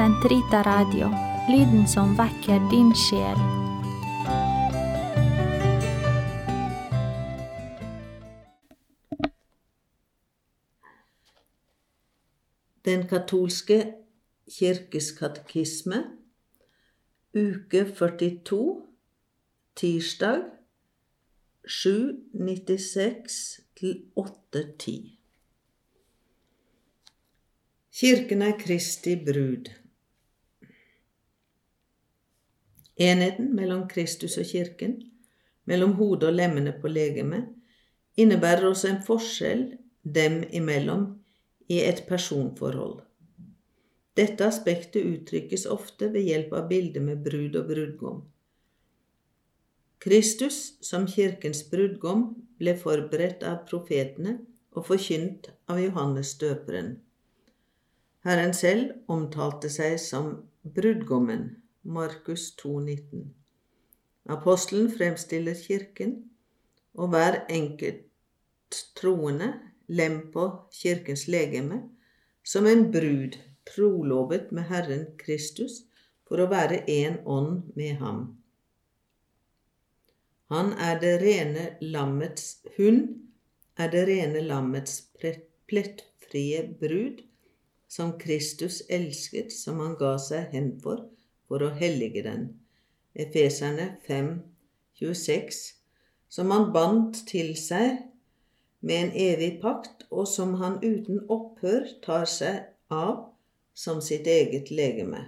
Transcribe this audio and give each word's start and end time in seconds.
Sentrita 0.00 0.62
Radio, 0.62 1.10
lyden 1.52 1.82
som 1.88 2.14
vekker 2.16 2.62
din 2.70 2.88
sjel. 2.96 3.40
Den 12.88 13.04
katolske 13.10 13.76
kirkes 14.48 15.10
katekisme, 15.18 15.98
uke 17.36 17.84
42, 17.92 18.62
tirsdag 19.76 20.48
7.96 21.68 23.36
til 23.76 24.00
8.10. 24.16 24.96
Kirken 28.00 28.48
er 28.48 28.56
Kristi 28.64 29.18
brud. 29.28 29.79
Enheten 32.96 33.54
mellom 33.56 33.86
Kristus 33.88 34.36
og 34.38 34.48
kirken, 34.48 34.96
mellom 35.64 35.92
hodet 36.00 36.28
og 36.28 36.34
lemmene 36.34 36.72
på 36.80 36.88
legemet, 36.88 37.46
innebærer 38.16 38.66
også 38.68 38.88
en 38.90 39.02
forskjell 39.06 39.64
dem 40.04 40.42
imellom 40.50 41.06
i 41.68 41.80
et 41.84 42.04
personforhold. 42.08 43.00
Dette 44.18 44.44
aspektet 44.44 45.06
uttrykkes 45.06 45.66
ofte 45.70 46.10
ved 46.12 46.26
hjelp 46.26 46.52
av 46.58 46.68
bildet 46.68 47.02
med 47.02 47.22
brud 47.24 47.56
og 47.56 47.68
brudgom. 47.70 48.20
Kristus 50.00 50.58
som 50.84 51.06
kirkens 51.08 51.62
brudgom 51.70 52.24
ble 52.58 52.74
forberedt 52.80 53.44
av 53.46 53.62
profetene 53.68 54.38
og 54.74 54.86
forkynt 54.88 55.50
av 55.70 55.80
Johannes 55.82 56.34
døperen. 56.40 56.94
Herren 58.24 58.52
selv 58.56 59.12
omtalte 59.12 59.70
seg 59.72 59.96
som 60.00 60.32
brudgommen, 60.76 61.44
Markus 61.82 62.56
2,19. 62.62 63.24
Apostelen 64.28 64.90
fremstiller 64.92 65.54
kirken 65.54 66.30
og 66.94 67.08
hver 67.08 67.44
enkelt 67.48 68.06
troende, 68.96 69.54
lem 69.86 70.20
på 70.32 70.44
kirkens 70.72 71.26
legeme, 71.28 71.80
som 72.44 72.66
en 72.66 72.90
brud 72.92 73.38
trolovet 73.66 74.52
med 74.52 74.68
Herren 74.68 75.06
Kristus 75.18 75.80
for 76.28 76.42
å 76.42 76.50
være 76.50 76.84
én 76.86 77.22
ånd 77.26 77.72
med 77.74 77.96
ham. 78.02 78.20
Han 80.50 80.72
er 80.78 81.00
det 81.00 81.14
rene 81.22 81.64
lammets 81.80 82.60
Hun 82.76 83.02
er 83.78 83.90
det 83.90 84.04
rene 84.08 84.42
lammets 84.44 85.00
plettfrie 85.70 86.62
brud, 86.80 87.22
som 87.88 88.18
Kristus 88.18 88.82
elsket, 88.90 89.52
som 89.52 89.80
han 89.82 89.96
ga 89.98 90.16
seg 90.22 90.52
hen 90.54 90.74
for, 90.82 91.08
for 91.50 91.66
å 91.66 91.72
hellige 91.74 92.22
den. 92.22 92.46
Efeserne 93.18 93.96
5, 94.06 94.28
26, 95.00 95.58
som 96.30 96.52
han 96.54 96.68
bandt 96.70 97.24
til 97.26 97.56
seg 97.58 98.04
med 98.86 99.00
en 99.00 99.10
evig 99.18 99.56
pakt, 99.62 100.06
og 100.14 100.28
som 100.30 100.54
han 100.62 100.78
uten 100.84 101.24
opphør 101.26 101.88
tar 102.04 102.28
seg 102.30 102.70
av 102.94 103.32
som 103.74 103.98
sitt 104.02 104.30
eget 104.30 104.70
legeme. 104.70 105.24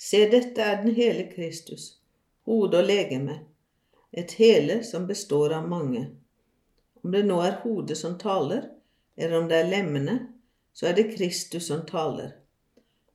Se, 0.00 0.22
dette 0.32 0.62
er 0.62 0.80
den 0.80 0.96
hele 0.96 1.26
Kristus, 1.28 1.98
hode 2.48 2.80
og 2.80 2.88
legeme, 2.88 3.40
et 4.16 4.32
hele 4.40 4.80
som 4.88 5.04
består 5.08 5.52
av 5.58 5.68
mange. 5.68 6.06
Om 7.04 7.12
det 7.12 7.24
nå 7.28 7.38
er 7.44 7.60
hodet 7.64 7.98
som 8.00 8.16
taler, 8.20 8.70
eller 9.16 9.40
om 9.42 9.52
det 9.52 9.60
er 9.60 9.70
lemmene, 9.72 10.16
så 10.72 10.88
er 10.88 10.96
det 10.96 11.10
Kristus 11.12 11.68
som 11.68 11.84
taler. 11.88 12.32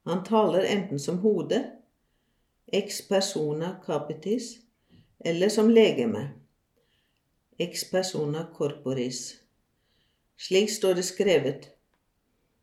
Han 0.05 0.23
taler 0.23 0.65
enten 0.65 0.99
som 0.99 1.19
hode, 1.19 1.63
ex 2.71 3.07
persona 3.07 3.75
capitis, 3.85 4.57
eller 5.19 5.49
som 5.49 5.69
legeme, 5.69 6.29
ex 7.57 7.91
persona 7.91 8.47
corporis. 8.57 9.35
Slik 10.37 10.71
står 10.71 10.93
det 10.93 11.03
skrevet. 11.03 11.69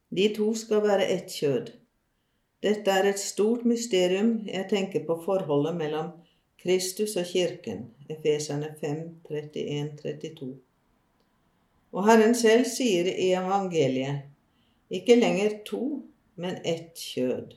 De 0.08 0.28
to 0.34 0.54
skal 0.54 0.82
være 0.82 1.06
ett 1.14 1.30
kjød. 1.30 1.70
Dette 2.62 2.90
er 2.90 3.06
et 3.06 3.20
stort 3.22 3.62
mysterium. 3.64 4.40
Jeg 4.46 4.66
tenker 4.70 5.04
på 5.06 5.20
forholdet 5.22 5.76
mellom 5.76 6.10
Kristus 6.58 7.14
og 7.16 7.26
Kirken. 7.28 7.84
Efeserne 8.10 8.74
5, 8.80 9.04
31, 9.30 9.92
32. 10.02 10.56
Og 11.92 12.06
Herren 12.08 12.34
selv 12.34 12.66
sier 12.66 13.06
i 13.12 13.30
evangeliet 13.30 14.26
ikke 14.90 15.16
lenger 15.20 15.60
to, 15.68 16.02
men 16.38 16.60
ett 16.64 16.98
kjød. 16.98 17.56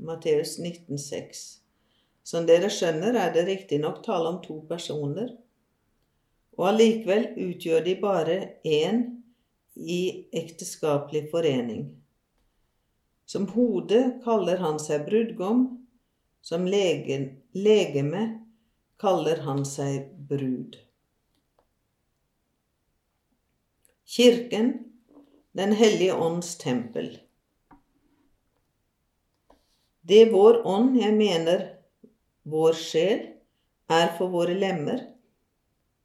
Matteus 0.00 0.58
19,6. 0.60 1.40
Som 2.22 2.46
dere 2.48 2.68
skjønner, 2.72 3.16
er 3.16 3.32
det 3.34 3.46
riktignok 3.48 4.02
tale 4.04 4.28
om 4.34 4.40
to 4.44 4.60
personer, 4.68 5.32
og 6.60 6.66
allikevel 6.68 7.30
utgjør 7.40 7.84
de 7.86 7.94
bare 8.00 8.36
én 8.68 9.00
i 9.74 10.02
ekteskapelig 10.36 11.30
forening. 11.32 11.86
Som 13.24 13.48
hode 13.54 14.02
kaller 14.24 14.60
han 14.60 14.76
seg 14.82 15.06
brudgom, 15.08 15.64
som 16.42 16.66
lege, 16.68 17.18
legeme 17.56 18.24
kaller 19.00 19.40
han 19.46 19.64
seg 19.64 20.12
brud. 20.28 20.76
Kirken, 24.04 24.72
Den 25.52 25.72
hellige 25.74 26.14
ånds 26.14 26.56
tempel. 26.58 27.08
Det 30.02 30.30
vår 30.32 30.62
ånd, 30.66 30.96
jeg 31.00 31.14
mener 31.14 31.66
vår 32.48 32.76
sjel, 32.78 33.20
er 33.90 34.12
for 34.16 34.32
våre 34.32 34.54
lemmer, 34.54 35.02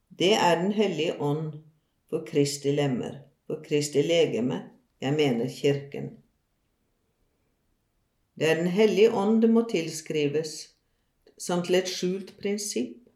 det 0.10 0.34
er 0.34 0.62
Den 0.62 0.72
hellige 0.72 1.18
ånd 1.20 1.60
for 2.10 2.26
Kristi 2.26 2.72
lemmer, 2.72 3.22
for 3.48 3.64
Kristi 3.64 4.02
legeme, 4.04 4.62
jeg 5.02 5.14
mener 5.14 5.50
Kirken. 5.50 6.10
Det 8.36 8.50
er 8.50 8.56
Den 8.56 8.72
hellige 8.72 9.12
ånd 9.12 9.42
det 9.42 9.50
må 9.52 9.66
tilskrives, 9.70 10.56
som 11.38 11.64
til 11.64 11.76
et 11.76 11.92
skjult 11.92 12.38
prinsipp, 12.40 13.10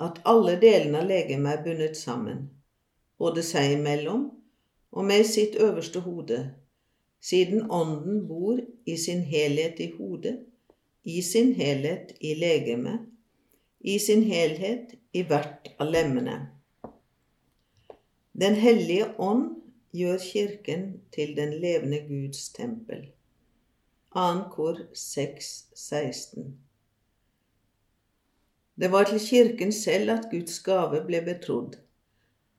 at 0.00 0.20
alle 0.24 0.58
delene 0.60 1.00
av 1.00 1.08
legemet 1.08 1.52
er 1.54 1.64
bundet 1.64 1.96
sammen 1.96 2.46
både 3.18 3.42
seg 3.46 3.76
imellom 3.78 4.28
og 4.96 5.04
med 5.08 5.26
sitt 5.28 5.56
øverste 5.60 6.02
hode, 6.04 6.38
siden 7.20 7.70
Ånden 7.70 8.26
bor 8.28 8.60
i 8.84 8.96
sin 8.96 9.22
helhet 9.22 9.80
i 9.80 9.90
hodet, 9.98 10.38
i 11.04 11.22
sin 11.22 11.54
helhet 11.54 12.12
i 12.20 12.34
legemet, 12.34 13.00
i 13.80 13.98
sin 13.98 14.22
helhet 14.22 14.94
i 15.12 15.22
hvert 15.22 15.70
av 15.78 15.90
lemmene. 15.90 16.36
Den 18.32 18.54
hellige 18.54 19.08
ånd 19.18 19.62
gjør 19.96 20.18
Kirken 20.20 20.86
til 21.14 21.36
den 21.36 21.54
levende 21.62 22.02
Guds 22.08 22.48
tempel. 22.52 23.06
2. 24.16 24.26
kor 24.52 24.80
6, 24.94 25.48
16. 25.74 26.58
Det 28.76 28.92
var 28.92 29.04
til 29.04 29.20
Kirken 29.20 29.72
selv 29.72 30.10
at 30.10 30.28
Guds 30.30 30.58
gave 30.60 31.00
ble 31.06 31.22
betrodd. 31.24 31.78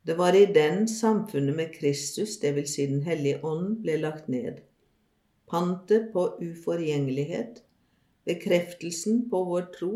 Det 0.08 0.16
var 0.16 0.34
i 0.34 0.46
den 0.46 0.88
samfunnet 0.88 1.56
med 1.56 1.74
Kristus, 1.74 2.38
dvs. 2.40 2.70
Si 2.70 2.86
Den 2.88 3.04
hellige 3.04 3.44
ånd, 3.44 3.82
ble 3.84 3.98
lagt 4.00 4.30
ned. 4.32 4.62
Pantet 5.52 6.10
på 6.14 6.30
uforgjengelighet, 6.40 7.60
bekreftelsen 8.24 9.26
på 9.30 9.44
vår 9.50 9.68
tro 9.76 9.92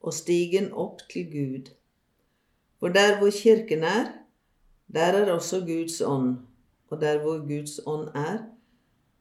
og 0.00 0.14
stigen 0.14 0.70
opp 0.72 1.02
til 1.10 1.26
Gud. 1.32 1.72
For 2.78 2.94
der 2.94 3.18
hvor 3.18 3.30
Kirken 3.34 3.82
er, 3.82 4.12
der 4.94 5.18
er 5.18 5.32
også 5.32 5.64
Guds 5.66 6.00
ånd, 6.00 6.36
og 6.88 7.00
der 7.00 7.18
hvor 7.22 7.42
Guds 7.48 7.80
ånd 7.86 8.08
er, 8.14 8.38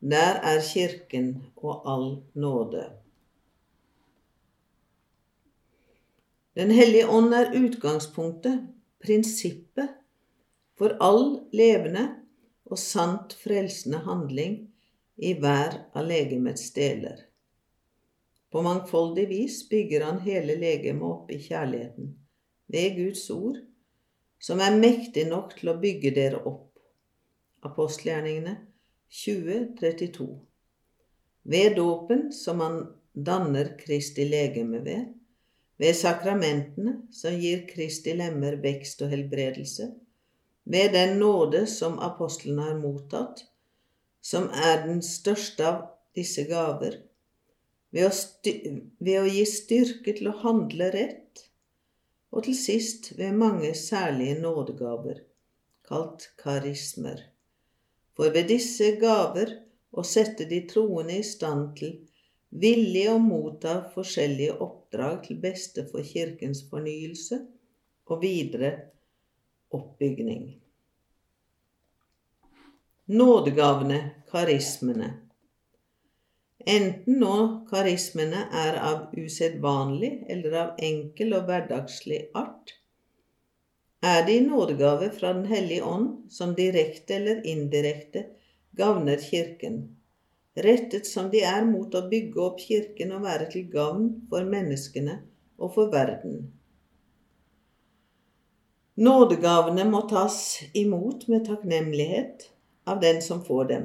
der 0.01 0.41
er 0.45 0.61
Kirken 0.73 1.43
og 1.55 1.81
all 1.93 2.21
nåde. 2.33 2.85
Den 6.55 6.71
hellige 6.71 7.09
ånd 7.09 7.33
er 7.33 7.53
utgangspunktet, 7.63 8.67
prinsippet, 9.05 9.89
for 10.79 10.95
all 11.03 11.25
levende 11.51 12.05
og 12.69 12.79
sant 12.79 13.35
frelsende 13.41 13.99
handling 14.05 14.61
i 15.19 15.33
hver 15.35 15.75
av 15.97 16.07
legemets 16.07 16.69
deler. 16.75 17.25
På 18.49 18.63
mangfoldig 18.65 19.27
vis 19.29 19.59
bygger 19.69 20.07
han 20.07 20.21
hele 20.23 20.55
legemet 20.57 21.05
opp 21.05 21.33
i 21.35 21.37
kjærligheten, 21.43 22.13
ved 22.71 22.95
Guds 22.95 23.27
ord, 23.33 23.59
som 24.39 24.63
er 24.63 24.79
mektig 24.79 25.27
nok 25.29 25.57
til 25.59 25.73
å 25.73 25.77
bygge 25.81 26.13
dere 26.15 26.39
opp. 26.47 26.79
Apostelgjerningene 27.67 28.55
2032. 29.11 30.29
Ved 31.49 31.75
dåpen, 31.75 32.29
som 32.31 32.63
han 32.63 32.81
danner 33.13 33.73
Kristi 33.81 34.25
legeme 34.29 34.79
ved, 34.85 35.09
ved 35.79 35.95
sakramentene, 35.95 37.01
som 37.11 37.35
gir 37.35 37.65
Kristi 37.67 38.15
lemmer 38.15 38.57
vekst 38.63 39.03
og 39.03 39.11
helbredelse, 39.11 39.91
ved 40.69 40.93
den 40.93 41.17
nåde 41.19 41.65
som 41.67 41.97
apostlene 41.99 42.67
har 42.67 42.75
mottatt, 42.77 43.41
som 44.21 44.49
er 44.53 44.83
den 44.85 45.01
største 45.01 45.65
av 45.65 45.79
disse 46.17 46.43
gaver, 46.49 46.99
ved 47.89 48.05
å, 48.05 48.11
ved 48.99 49.15
å 49.17 49.25
gi 49.25 49.45
styrke 49.49 50.13
til 50.19 50.29
å 50.29 50.35
handle 50.43 50.91
rett, 50.93 51.45
og 52.29 52.45
til 52.45 52.57
sist 52.57 53.15
ved 53.17 53.33
mange 53.39 53.71
særlige 53.73 54.37
nådegaver, 54.43 55.23
kalt 55.89 56.27
karismer. 56.37 57.23
For 58.13 58.29
ved 58.35 58.51
disse 58.51 58.91
gaver 59.01 59.55
å 59.89 60.05
sette 60.05 60.45
de 60.45 60.61
troende 60.69 61.17
i 61.17 61.25
stand 61.25 61.73
til 61.79 61.97
villig 62.61 63.07
å 63.09 63.17
motta 63.23 63.79
forskjellige 63.95 64.59
oppdrag 64.61 65.23
til 65.25 65.41
beste 65.41 65.87
for 65.89 66.05
Kirkens 66.05 66.61
fornyelse 66.69 67.41
og 68.09 68.21
videre 68.21 68.71
oppbygning. 69.69 70.59
Nådegavene, 73.05 73.99
karismene. 74.31 75.13
Enten 76.65 77.21
nå 77.21 77.35
karismene 77.69 78.43
er 78.53 78.75
av 78.83 79.15
usedvanlig 79.17 80.11
eller 80.29 80.57
av 80.63 80.83
enkel 80.89 81.33
og 81.37 81.47
hverdagslig 81.47 82.19
art, 82.37 82.75
er 84.05 84.25
de 84.27 84.35
nådegave 84.45 85.09
fra 85.15 85.33
Den 85.33 85.45
hellige 85.45 85.83
ånd 85.83 86.31
som 86.31 86.53
direkte 86.55 87.15
eller 87.15 87.41
indirekte 87.47 88.25
gagner 88.77 89.17
Kirken, 89.17 89.81
rettet 90.55 91.07
som 91.07 91.31
de 91.31 91.41
er 91.43 91.65
mot 91.65 91.95
å 91.95 92.05
bygge 92.11 92.45
opp 92.45 92.61
Kirken 92.61 93.11
og 93.17 93.25
være 93.25 93.49
til 93.51 93.67
gavn 93.73 94.07
for 94.29 94.45
menneskene 94.45 95.19
og 95.57 95.73
for 95.75 95.91
verden. 95.91 96.58
Nådegavene 98.99 99.85
må 99.87 100.01
tas 100.11 100.59
imot 100.75 101.21
med 101.31 101.45
takknemlighet 101.47 102.49
av 102.83 102.97
den 102.99 103.21
som 103.23 103.39
får 103.47 103.67
dem, 103.69 103.83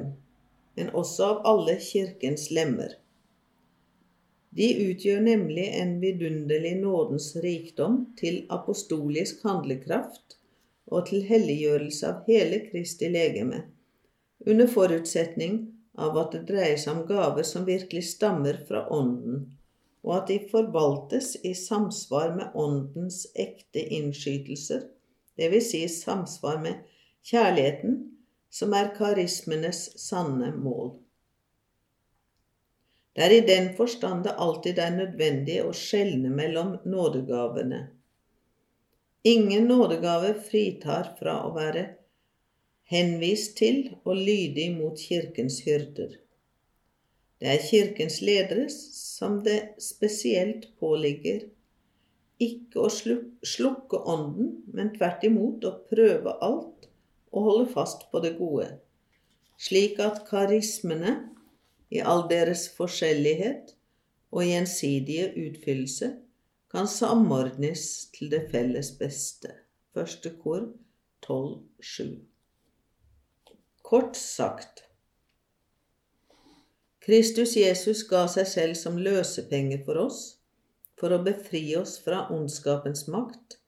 men 0.75 0.89
også 0.91 1.27
av 1.29 1.37
alle 1.51 1.77
Kirkens 1.79 2.49
lemmer. 2.51 2.97
De 4.59 4.67
utgjør 4.89 5.21
nemlig 5.23 5.69
en 5.79 5.93
vidunderlig 6.01 6.73
nådens 6.81 7.29
rikdom 7.45 7.95
til 8.19 8.41
apostolisk 8.57 9.45
handlekraft 9.47 10.35
og 10.91 11.07
til 11.07 11.23
helliggjørelse 11.29 12.09
av 12.09 12.27
hele 12.27 12.59
Kristi 12.65 13.07
legeme, 13.13 13.61
under 14.43 14.67
forutsetning 14.67 15.61
av 15.95 16.19
at 16.25 16.35
det 16.35 16.43
dreier 16.49 16.81
seg 16.81 16.91
om 16.91 17.05
gaver 17.07 17.47
som 17.47 17.63
virkelig 17.71 18.03
stammer 18.09 18.59
fra 18.67 18.83
Ånden, 18.91 19.47
og 20.03 20.17
at 20.17 20.27
de 20.33 20.41
forvaltes 20.51 21.37
i 21.47 21.55
samsvar 21.55 22.35
med 22.35 22.59
Åndens 22.67 23.23
ekte 23.31 23.87
innskytelser, 23.95 24.83
dvs. 25.39 25.71
Si 25.71 25.81
samsvar 25.89 26.61
med 26.63 26.83
kjærligheten, 27.25 27.97
som 28.49 28.73
er 28.73 28.93
karismenes 28.95 29.89
sanne 29.99 30.53
mål. 30.55 30.93
Det 33.15 33.23
er 33.23 33.33
i 33.35 33.43
den 33.47 33.69
forstand 33.77 34.25
det 34.27 34.35
alltid 34.43 34.79
er 34.79 34.95
nødvendig 34.95 35.61
å 35.63 35.71
skjelne 35.75 36.31
mellom 36.35 36.75
nådegavene. 36.83 37.85
Ingen 39.25 39.69
nådegave 39.71 40.33
fritar 40.49 41.13
fra 41.19 41.39
å 41.47 41.53
være 41.55 41.85
henvist 42.91 43.55
til 43.57 43.79
og 44.03 44.19
lydig 44.19 44.67
mot 44.75 44.99
Kirkens 44.99 45.61
hyrder. 45.65 46.19
Det 47.39 47.49
er 47.55 47.63
Kirkens 47.63 48.19
ledere 48.21 48.67
som 48.69 49.39
det 49.47 49.75
spesielt 49.81 50.69
påligger 50.79 51.47
ikke 52.41 52.83
å 52.83 52.89
slukke 52.91 54.01
ånden, 54.11 54.51
men 54.73 54.91
tvert 54.95 55.23
imot 55.27 55.63
å 55.67 55.77
prøve 55.89 56.35
alt 56.43 56.89
og 57.35 57.47
holde 57.47 57.69
fast 57.71 58.07
på 58.11 58.21
det 58.23 58.35
gode, 58.39 58.67
slik 59.59 59.99
at 60.03 60.23
karismene 60.27 61.15
i 61.91 62.01
all 62.01 62.25
deres 62.31 62.67
forskjellighet 62.75 63.75
og 64.35 64.43
gjensidige 64.43 65.31
utfyllelse 65.45 66.11
kan 66.71 66.89
samordnes 66.91 67.85
til 68.15 68.31
det 68.33 68.47
felles 68.51 68.91
beste. 68.99 69.53
Første 69.95 70.33
kor 70.41 70.65
12.7. 71.23 72.17
Kort 73.85 74.17
sagt 74.19 74.83
Kristus 77.05 77.53
Jesus 77.53 78.01
ga 78.09 78.25
seg 78.31 78.47
selv 78.49 78.77
som 78.79 78.97
løsepenge 78.97 79.77
for 79.85 80.01
oss, 80.01 80.34
for 80.99 81.13
å 81.13 81.21
befri 81.23 81.63
oss 81.77 81.97
fra 82.03 82.25
ondskapens 82.33 83.05
makt, 83.11 83.59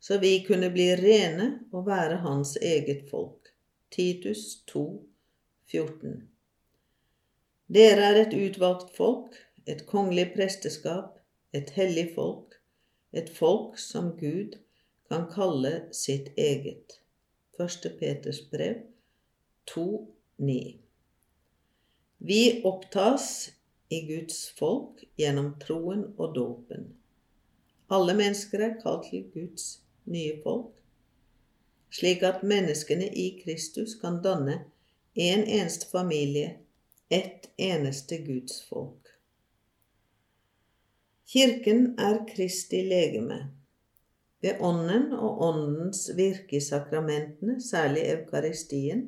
så 0.00 0.18
vi 0.18 0.38
kunne 0.46 0.70
bli 0.72 0.88
rene 0.96 1.50
og 1.72 1.86
være 1.90 2.22
hans 2.24 2.56
eget 2.56 3.08
folk. 3.10 3.52
Titus 3.90 4.62
2, 4.70 4.84
14. 5.72 6.20
Dere 7.70 8.06
er 8.12 8.20
et 8.24 8.34
utvalgt 8.34 8.94
folk, 8.96 9.36
et 9.66 9.84
kongelig 9.86 10.30
presteskap, 10.34 11.18
et 11.52 11.70
hellig 11.76 12.08
folk, 12.14 12.56
et 13.12 13.30
folk 13.34 13.78
som 13.78 14.12
Gud 14.18 14.56
kan 15.10 15.26
kalle 15.30 15.74
sitt 15.94 16.30
eget. 16.38 17.00
1. 17.58 17.90
Peters 17.98 18.40
brev 18.50 18.80
2,9. 19.70 20.78
Vi 22.18 22.42
opptas 22.64 23.50
i 23.90 24.00
Guds 24.06 24.48
folk 24.58 25.02
gjennom 25.18 25.54
troen 25.62 26.04
og 26.16 26.34
dåpen. 26.34 26.92
Alle 27.90 28.14
mennesker 28.14 28.62
er 28.62 28.76
kalt 28.82 29.08
til 29.10 29.26
Guds 29.34 29.80
nye 30.06 30.36
folk, 30.44 30.76
slik 31.90 32.22
at 32.22 32.44
menneskene 32.46 33.08
i 33.10 33.32
Kristus 33.42 33.96
kan 33.98 34.20
danne 34.22 34.60
en 35.18 35.42
eneste 35.42 35.90
familie, 35.90 36.60
ett 37.10 37.50
eneste 37.58 38.20
Guds 38.22 38.62
folk. 38.68 39.10
Kirken 41.30 41.96
er 41.98 42.22
Kristi 42.30 42.84
legeme. 42.86 43.40
Ved 44.40 44.62
Ånden 44.64 45.10
og 45.12 45.42
Åndens 45.50 46.06
virke 46.16 46.56
i 46.56 46.64
sakramentene, 46.64 47.58
særlig 47.60 48.06
Eukaristien, 48.14 49.04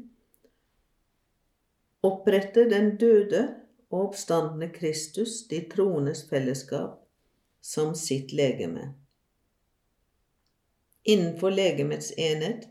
oppretter 2.02 2.68
den 2.68 2.96
døde 2.98 3.61
og 3.92 4.08
oppstandende 4.08 4.70
Kristus 4.72 5.42
de 5.48 5.60
troendes 5.68 6.24
fellesskap 6.28 6.96
som 7.60 7.92
sitt 7.94 8.32
legeme. 8.32 8.88
Innenfor 11.04 11.52
legemets 11.52 12.12
enhet 12.16 12.68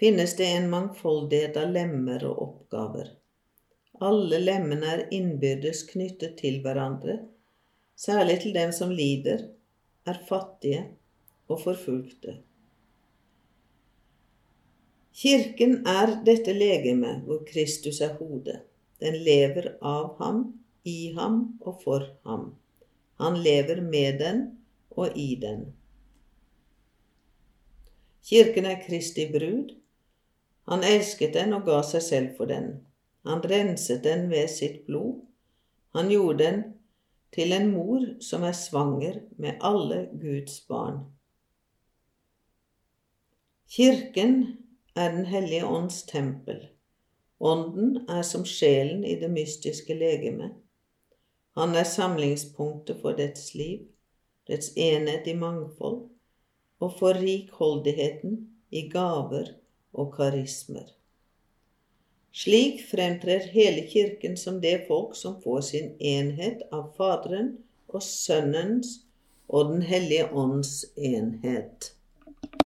finnes 0.00 0.34
det 0.36 0.48
en 0.56 0.70
mangfoldighet 0.72 1.56
av 1.60 1.70
lemmer 1.70 2.24
og 2.26 2.42
oppgaver. 2.48 3.14
Alle 4.00 4.40
lemmene 4.40 4.92
er 4.96 5.06
innbyrdes 5.12 5.84
knyttet 5.90 6.38
til 6.40 6.62
hverandre, 6.64 7.18
særlig 7.96 8.40
til 8.44 8.56
dem 8.56 8.72
som 8.72 8.90
lider, 8.90 9.44
er 10.08 10.22
fattige 10.28 10.86
og 11.50 11.60
forfulgte. 11.60 12.38
Kirken 15.20 15.82
er 15.84 16.16
dette 16.24 16.54
legemet 16.56 17.26
hvor 17.26 17.44
Kristus 17.44 18.00
er 18.00 18.16
hodet. 18.16 18.62
Den 19.00 19.16
lever 19.24 19.74
av 19.80 20.16
ham, 20.18 20.42
i 20.84 21.12
ham 21.16 21.42
og 21.60 21.82
for 21.84 22.06
ham. 22.24 22.54
Han 23.20 23.36
lever 23.42 23.80
med 23.84 24.18
den 24.20 24.42
og 24.90 25.16
i 25.16 25.34
den. 25.40 25.66
Kirken 28.24 28.68
er 28.68 28.80
Kristi 28.86 29.26
brud. 29.32 29.74
Han 30.68 30.84
elsket 30.84 31.34
den 31.34 31.52
og 31.56 31.66
ga 31.68 31.80
seg 31.84 32.04
selv 32.04 32.36
for 32.38 32.50
den. 32.50 32.72
Han 33.28 33.42
renset 33.44 34.04
den 34.04 34.28
ved 34.30 34.48
sitt 34.52 34.84
blod. 34.86 35.20
Han 35.96 36.12
gjorde 36.12 36.44
den 36.44 36.60
til 37.34 37.52
en 37.52 37.70
mor 37.72 38.04
som 38.24 38.44
er 38.46 38.56
svanger 38.56 39.22
med 39.36 39.58
alle 39.60 40.04
Guds 40.20 40.60
barn. 40.68 41.02
Kirken 43.70 44.36
er 44.96 45.12
Den 45.12 45.26
hellige 45.26 45.66
ånds 45.66 46.02
tempel. 46.02 46.68
Ånden 47.40 48.04
er 48.08 48.22
som 48.22 48.44
sjelen 48.44 49.04
i 49.04 49.14
det 49.20 49.30
mystiske 49.32 49.94
legeme. 49.96 50.50
Han 51.56 51.72
er 51.74 51.88
samlingspunktet 51.88 53.00
for 53.00 53.16
dets 53.16 53.54
liv, 53.56 53.86
dets 54.48 54.74
enhet 54.76 55.26
i 55.26 55.34
mangfold, 55.34 56.02
og 56.80 56.96
for 56.98 57.16
rikholdigheten 57.16 58.36
i 58.70 58.86
gaver 58.92 59.54
og 59.92 60.12
karismer. 60.14 60.86
Slik 62.32 62.84
fremtrer 62.90 63.48
hele 63.50 63.86
Kirken 63.90 64.36
som 64.36 64.60
det 64.62 64.84
folk 64.88 65.16
som 65.18 65.40
får 65.42 65.60
sin 65.72 65.88
enhet 65.98 66.62
av 66.72 66.92
Faderen 66.96 67.56
og 67.88 68.04
Sønnens 68.06 69.00
og 69.48 69.72
Den 69.72 69.82
hellige 69.82 70.28
ånds 70.30 70.84
enhet. 70.96 71.90